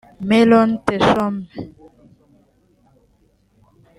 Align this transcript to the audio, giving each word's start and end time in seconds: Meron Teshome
Meron 0.29 0.69
Teshome 0.85 1.41